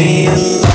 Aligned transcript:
feel 0.00 0.69